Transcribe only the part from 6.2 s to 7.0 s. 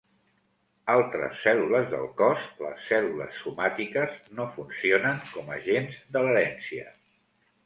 l'herència.